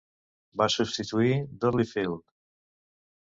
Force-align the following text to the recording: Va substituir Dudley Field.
Va 0.61 0.67
substituir 0.75 1.37
Dudley 1.65 1.89
Field. 1.91 2.23